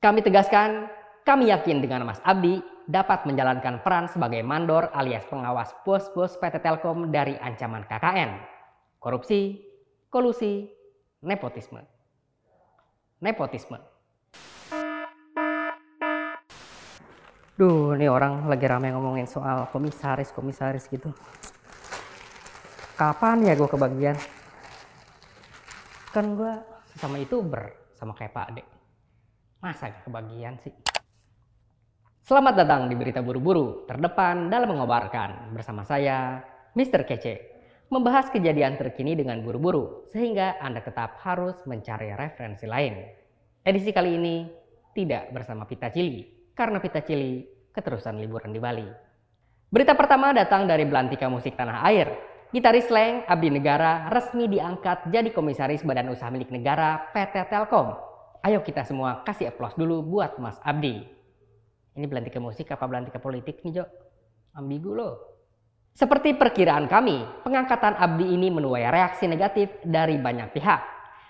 Kami 0.00 0.24
tegaskan, 0.24 0.88
kami 1.28 1.52
yakin 1.52 1.84
dengan 1.84 2.08
Mas 2.08 2.24
Abdi 2.24 2.56
dapat 2.88 3.28
menjalankan 3.28 3.84
peran 3.84 4.08
sebagai 4.08 4.40
mandor 4.40 4.88
alias 4.96 5.28
pengawas 5.28 5.76
bos-bos 5.84 6.40
PT 6.40 6.64
Telkom 6.64 7.12
dari 7.12 7.36
ancaman 7.36 7.84
KKN, 7.84 8.32
korupsi, 8.96 9.60
kolusi, 10.08 10.72
nepotisme. 11.20 11.84
Nepotisme. 13.20 13.76
Duh, 17.60 17.92
ini 17.92 18.08
orang 18.08 18.48
lagi 18.48 18.64
rame 18.64 18.96
ngomongin 18.96 19.28
soal 19.28 19.68
komisaris-komisaris 19.68 20.88
gitu. 20.88 21.12
Kapan 22.96 23.44
ya 23.44 23.52
gue 23.52 23.68
kebagian? 23.68 24.16
Kan 26.08 26.40
gue 26.40 26.56
sama 26.96 27.20
youtuber, 27.20 27.68
sama 28.00 28.16
kayak 28.16 28.32
Pak 28.32 28.48
Ade. 28.48 28.79
Masa 29.60 29.92
kebagian 29.92 30.56
sih? 30.64 30.72
Selamat 32.24 32.64
datang 32.64 32.88
di 32.88 32.96
Berita 32.96 33.20
Buru-Buru, 33.20 33.84
terdepan 33.84 34.48
dalam 34.48 34.72
mengobarkan. 34.72 35.52
Bersama 35.52 35.84
saya, 35.84 36.40
Mr. 36.72 37.04
Kece. 37.04 37.60
Membahas 37.92 38.32
kejadian 38.32 38.80
terkini 38.80 39.12
dengan 39.12 39.44
buru-buru, 39.44 40.08
sehingga 40.08 40.56
Anda 40.64 40.80
tetap 40.80 41.20
harus 41.20 41.60
mencari 41.68 42.08
referensi 42.16 42.64
lain. 42.64 43.04
Edisi 43.60 43.92
kali 43.92 44.16
ini 44.16 44.48
tidak 44.96 45.28
bersama 45.36 45.68
Pita 45.68 45.92
Cili, 45.92 46.24
karena 46.56 46.80
Pita 46.80 47.04
Cili 47.04 47.44
keterusan 47.68 48.16
liburan 48.16 48.56
di 48.56 48.60
Bali. 48.64 48.88
Berita 49.68 49.92
pertama 49.92 50.32
datang 50.32 50.64
dari 50.64 50.88
Belantika 50.88 51.28
Musik 51.28 51.52
Tanah 51.52 51.84
Air. 51.84 52.08
Gitaris 52.48 52.88
Leng 52.88 53.28
Abdi 53.28 53.52
Negara 53.52 54.08
resmi 54.08 54.48
diangkat 54.48 55.12
jadi 55.12 55.28
komisaris 55.36 55.84
Badan 55.84 56.16
Usaha 56.16 56.32
Milik 56.32 56.48
Negara 56.48 57.12
PT 57.12 57.52
Telkom 57.52 58.09
Ayo 58.40 58.64
kita 58.64 58.88
semua 58.88 59.20
kasih 59.20 59.52
aplaus 59.52 59.76
dulu 59.76 60.00
buat 60.00 60.40
Mas 60.40 60.56
Abdi. 60.64 61.04
Ini 61.92 62.06
belantika 62.08 62.40
musik 62.40 62.72
apa 62.72 62.88
belantika 62.88 63.20
politik 63.20 63.60
nih 63.60 63.82
Jo? 63.82 63.84
Ambigu 64.56 64.96
loh. 64.96 65.14
Seperti 65.92 66.32
perkiraan 66.32 66.88
kami, 66.88 67.20
pengangkatan 67.44 68.00
Abdi 68.00 68.32
ini 68.32 68.48
menuai 68.48 68.88
reaksi 68.88 69.28
negatif 69.28 69.68
dari 69.84 70.16
banyak 70.16 70.56
pihak. 70.56 70.80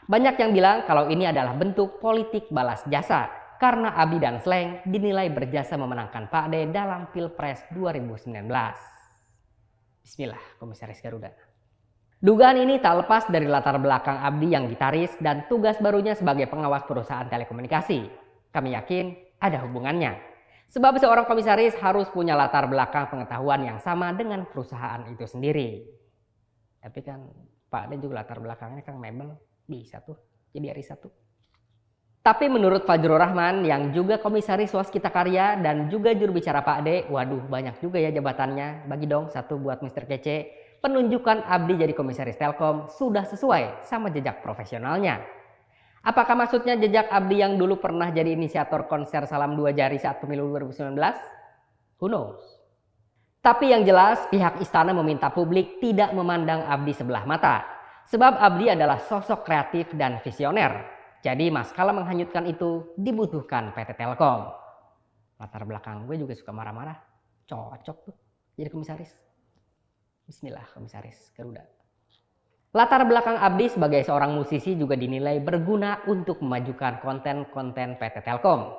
Banyak 0.07 0.39
yang 0.39 0.55
bilang 0.55 0.87
kalau 0.87 1.11
ini 1.11 1.27
adalah 1.27 1.59
bentuk 1.59 1.99
politik 1.99 2.47
balas 2.47 2.87
jasa 2.87 3.27
karena 3.59 3.91
Abdi 3.99 4.19
dan 4.23 4.39
Sleng 4.39 4.87
dinilai 4.87 5.35
berjasa 5.35 5.75
memenangkan 5.75 6.31
Pak 6.31 6.47
D 6.55 6.71
dalam 6.71 7.11
Pilpres 7.11 7.67
2019. 7.75 8.47
Bismillah, 10.07 10.43
Komisaris 10.63 11.03
Garuda. 11.03 11.50
Dugaan 12.21 12.61
ini 12.61 12.77
tak 12.85 13.01
lepas 13.01 13.33
dari 13.33 13.49
latar 13.49 13.81
belakang 13.81 14.21
Abdi 14.21 14.53
yang 14.53 14.69
gitaris 14.69 15.09
dan 15.25 15.49
tugas 15.49 15.81
barunya 15.81 16.13
sebagai 16.13 16.53
pengawas 16.53 16.85
perusahaan 16.85 17.25
telekomunikasi. 17.25 18.13
Kami 18.53 18.77
yakin 18.77 19.17
ada 19.41 19.65
hubungannya. 19.65 20.21
Sebab 20.69 21.01
seorang 21.01 21.25
komisaris 21.25 21.73
harus 21.81 22.13
punya 22.13 22.37
latar 22.37 22.69
belakang 22.69 23.09
pengetahuan 23.09 23.65
yang 23.65 23.81
sama 23.81 24.13
dengan 24.13 24.45
perusahaan 24.45 25.01
itu 25.09 25.25
sendiri. 25.25 25.81
Tapi 26.85 27.01
kan 27.01 27.25
Pak 27.73 27.89
Ade 27.89 27.97
juga 28.05 28.21
latar 28.21 28.37
belakangnya 28.37 28.85
kan 28.85 29.01
mebel 29.01 29.41
bisa 29.65 30.05
tuh 30.05 30.21
jadi 30.53 30.77
hari 30.77 30.85
satu. 30.85 31.09
Tapi 32.21 32.53
menurut 32.53 32.85
Fajrul 32.85 33.17
Rahman 33.17 33.65
yang 33.65 33.97
juga 33.97 34.21
komisaris 34.21 34.77
Waskita 34.77 35.09
Karya 35.09 35.57
dan 35.57 35.89
juga 35.89 36.13
juru 36.13 36.37
bicara 36.37 36.61
Pak 36.61 36.85
Ade, 36.85 36.97
waduh 37.09 37.49
banyak 37.49 37.81
juga 37.81 37.97
ya 37.97 38.13
jabatannya. 38.13 38.85
Bagi 38.93 39.09
dong 39.09 39.33
satu 39.33 39.57
buat 39.57 39.81
Mr. 39.81 40.05
Kece 40.05 40.69
penunjukan 40.81 41.45
Abdi 41.45 41.77
jadi 41.77 41.93
komisaris 41.93 42.41
Telkom 42.41 42.89
sudah 42.89 43.25
sesuai 43.29 43.85
sama 43.85 44.09
jejak 44.09 44.41
profesionalnya. 44.41 45.21
Apakah 46.01 46.33
maksudnya 46.33 46.81
jejak 46.81 47.13
Abdi 47.13 47.45
yang 47.45 47.61
dulu 47.61 47.77
pernah 47.77 48.09
jadi 48.09 48.33
inisiator 48.33 48.89
konser 48.89 49.29
Salam 49.29 49.53
Dua 49.53 49.77
Jari 49.77 50.01
saat 50.01 50.17
pemilu 50.25 50.49
2019? 50.49 50.97
Who 52.01 52.09
knows? 52.09 52.41
Tapi 53.45 53.73
yang 53.73 53.85
jelas 53.85 54.25
pihak 54.33 54.61
istana 54.65 54.97
meminta 54.97 55.29
publik 55.29 55.77
tidak 55.81 56.17
memandang 56.17 56.65
Abdi 56.65 56.97
sebelah 56.97 57.29
mata. 57.29 57.65
Sebab 58.09 58.41
Abdi 58.41 58.73
adalah 58.73 58.97
sosok 59.01 59.45
kreatif 59.45 59.93
dan 59.97 60.21
visioner. 60.25 60.89
Jadi 61.21 61.53
mas 61.53 61.69
kalau 61.77 61.93
menghanyutkan 61.93 62.49
itu 62.49 62.97
dibutuhkan 62.97 63.77
PT 63.77 63.93
Telkom. 64.01 64.49
Latar 65.37 65.69
belakang 65.69 66.09
gue 66.09 66.17
juga 66.17 66.33
suka 66.33 66.53
marah-marah. 66.53 66.97
Cocok 67.45 67.97
tuh 68.09 68.17
jadi 68.57 68.73
komisaris. 68.73 69.30
Bismillah 70.31 70.63
Komisaris 70.71 71.35
Garuda. 71.35 71.67
Latar 72.71 73.03
belakang 73.03 73.35
Abdi 73.35 73.67
sebagai 73.67 74.07
seorang 74.07 74.31
musisi 74.31 74.79
juga 74.79 74.95
dinilai 74.95 75.43
berguna 75.43 76.07
untuk 76.07 76.39
memajukan 76.39 77.03
konten-konten 77.03 77.99
PT 77.99 78.23
Telkom. 78.23 78.71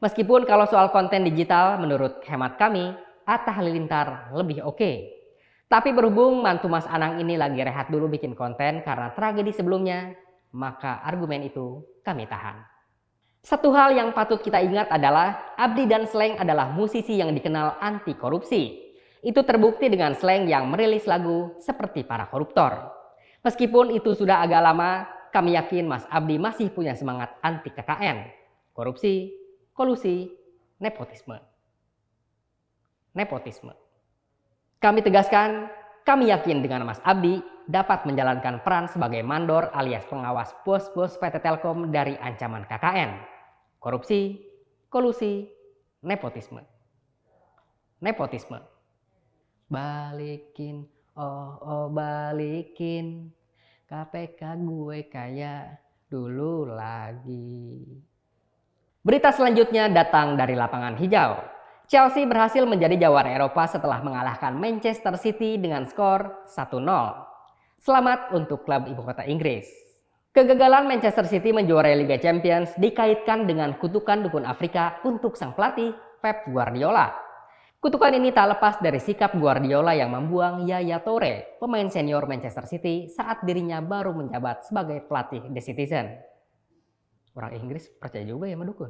Meskipun 0.00 0.48
kalau 0.48 0.64
soal 0.64 0.88
konten 0.96 1.28
digital 1.28 1.76
menurut 1.76 2.24
hemat 2.24 2.56
kami, 2.56 2.96
Atta 3.28 3.52
Halilintar 3.52 4.32
lebih 4.32 4.64
oke. 4.64 4.80
Okay. 4.80 5.12
Tapi 5.68 5.92
berhubung 5.92 6.40
mantu 6.40 6.72
Mas 6.72 6.88
Anang 6.88 7.20
ini 7.20 7.36
lagi 7.36 7.60
rehat 7.60 7.92
dulu 7.92 8.08
bikin 8.08 8.32
konten 8.32 8.80
karena 8.80 9.12
tragedi 9.12 9.52
sebelumnya, 9.52 10.16
maka 10.56 11.04
argumen 11.04 11.44
itu 11.44 11.84
kami 12.00 12.24
tahan. 12.24 12.64
Satu 13.44 13.76
hal 13.76 13.92
yang 13.92 14.16
patut 14.16 14.40
kita 14.40 14.56
ingat 14.56 14.88
adalah 14.88 15.52
Abdi 15.60 15.84
dan 15.84 16.08
Sleng 16.08 16.40
adalah 16.40 16.72
musisi 16.72 17.20
yang 17.20 17.28
dikenal 17.36 17.76
anti 17.76 18.16
korupsi. 18.16 18.83
Itu 19.24 19.40
terbukti 19.40 19.88
dengan 19.88 20.12
slang 20.12 20.44
yang 20.44 20.68
merilis 20.68 21.08
lagu 21.08 21.56
seperti 21.56 22.04
para 22.04 22.28
koruptor. 22.28 22.92
Meskipun 23.40 23.96
itu 23.96 24.12
sudah 24.12 24.44
agak 24.44 24.60
lama, 24.60 25.08
kami 25.32 25.56
yakin 25.56 25.88
Mas 25.88 26.04
Abdi 26.12 26.36
masih 26.36 26.68
punya 26.68 26.92
semangat 26.92 27.32
anti 27.40 27.72
KKN, 27.72 28.28
korupsi, 28.76 29.32
kolusi, 29.72 30.28
nepotisme. 30.76 31.40
Nepotisme. 33.16 33.72
Kami 34.76 35.00
tegaskan, 35.00 35.72
kami 36.04 36.28
yakin 36.28 36.60
dengan 36.60 36.84
Mas 36.84 37.00
Abdi 37.00 37.40
dapat 37.64 38.04
menjalankan 38.04 38.60
peran 38.60 38.92
sebagai 38.92 39.24
mandor 39.24 39.72
alias 39.72 40.04
pengawas 40.04 40.52
bos-bos 40.68 41.16
PT 41.16 41.40
Telkom 41.40 41.88
dari 41.88 42.12
ancaman 42.20 42.68
KKN, 42.68 43.16
korupsi, 43.80 44.36
kolusi, 44.92 45.48
nepotisme. 46.04 46.60
Nepotisme. 48.04 48.60
Balikin, 49.74 50.86
oh 51.18 51.58
oh 51.58 51.86
balikin 51.90 53.34
KPK 53.90 54.62
gue 54.62 55.10
kayak 55.10 55.82
dulu 56.06 56.70
lagi. 56.70 57.82
Berita 59.02 59.34
selanjutnya 59.34 59.90
datang 59.90 60.38
dari 60.38 60.54
lapangan 60.54 60.94
hijau. 60.94 61.42
Chelsea 61.90 62.22
berhasil 62.22 62.62
menjadi 62.62 63.10
jawara 63.10 63.34
Eropa 63.34 63.66
setelah 63.66 63.98
mengalahkan 63.98 64.54
Manchester 64.54 65.18
City 65.18 65.58
dengan 65.58 65.90
skor 65.90 66.46
1-0. 66.46 66.78
Selamat 67.82 68.30
untuk 68.30 68.62
klub 68.62 68.86
ibu 68.86 69.02
kota 69.02 69.26
Inggris. 69.26 69.66
Kegagalan 70.30 70.86
Manchester 70.86 71.26
City 71.26 71.50
menjuarai 71.50 71.98
Liga 71.98 72.22
Champions 72.22 72.70
dikaitkan 72.78 73.50
dengan 73.50 73.74
kutukan 73.82 74.22
dukun 74.22 74.46
Afrika 74.46 75.02
untuk 75.02 75.34
sang 75.34 75.50
pelatih 75.58 75.90
Pep 76.22 76.46
Guardiola 76.46 77.23
Kutukan 77.84 78.16
ini 78.16 78.32
tak 78.32 78.56
lepas 78.56 78.80
dari 78.80 78.96
sikap 78.96 79.36
Guardiola 79.36 79.92
yang 79.92 80.08
membuang 80.08 80.64
Yaya 80.64 81.04
Toure, 81.04 81.60
pemain 81.60 81.84
senior 81.92 82.24
Manchester 82.24 82.64
City 82.64 83.12
saat 83.12 83.44
dirinya 83.44 83.84
baru 83.84 84.16
menjabat 84.16 84.64
sebagai 84.64 85.04
pelatih 85.04 85.44
The 85.52 85.60
Citizen. 85.60 86.16
Orang 87.36 87.52
Inggris 87.52 87.92
percaya 87.92 88.24
juga 88.24 88.48
ya 88.48 88.56
mendukung. 88.56 88.88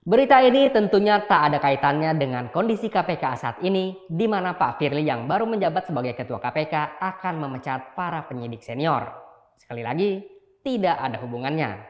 Berita 0.00 0.40
ini 0.40 0.64
tentunya 0.72 1.28
tak 1.28 1.52
ada 1.52 1.58
kaitannya 1.60 2.16
dengan 2.16 2.48
kondisi 2.48 2.88
KPK 2.88 3.24
saat 3.36 3.60
ini, 3.60 4.08
di 4.08 4.24
mana 4.24 4.56
Pak 4.56 4.80
Firly 4.80 5.04
yang 5.04 5.28
baru 5.28 5.44
menjabat 5.44 5.92
sebagai 5.92 6.16
Ketua 6.16 6.40
KPK 6.40 6.96
akan 6.96 7.34
memecat 7.36 7.92
para 7.92 8.24
penyidik 8.24 8.64
senior. 8.64 9.12
Sekali 9.60 9.84
lagi, 9.84 10.24
tidak 10.64 10.96
ada 11.04 11.20
hubungannya. 11.20 11.84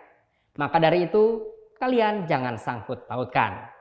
Maka 0.59 0.83
dari 0.83 1.07
itu, 1.07 1.47
kalian 1.79 2.27
jangan 2.27 2.59
sangkut 2.59 3.07
pautkan. 3.07 3.76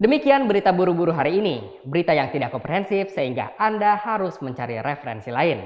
Demikian 0.00 0.48
berita 0.48 0.72
buru-buru 0.72 1.12
hari 1.12 1.44
ini, 1.44 1.60
berita 1.84 2.16
yang 2.16 2.32
tidak 2.32 2.56
komprehensif 2.56 3.12
sehingga 3.12 3.52
Anda 3.60 4.00
harus 4.00 4.40
mencari 4.40 4.80
referensi 4.80 5.28
lain. 5.28 5.60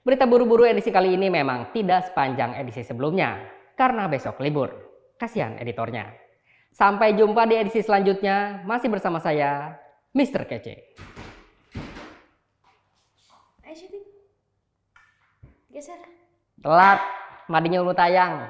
Berita 0.00 0.24
buru-buru 0.24 0.64
edisi 0.64 0.88
kali 0.88 1.12
ini 1.12 1.28
memang 1.28 1.68
tidak 1.76 2.08
sepanjang 2.08 2.56
edisi 2.56 2.80
sebelumnya, 2.80 3.44
karena 3.76 4.08
besok 4.08 4.40
libur. 4.40 4.72
Kasihan 5.20 5.60
editornya. 5.60 6.16
Sampai 6.72 7.12
jumpa 7.12 7.44
di 7.44 7.60
edisi 7.60 7.84
selanjutnya, 7.84 8.64
masih 8.64 8.88
bersama 8.88 9.20
saya, 9.20 9.76
Mr. 10.16 10.48
Kece. 10.48 10.96
Ayo 13.68 13.74
syuting. 13.76 14.04
Geser. 15.76 16.00
Telat, 16.64 17.04
madinya 17.52 17.84
ulu 17.84 17.92
tayang. 17.92 18.48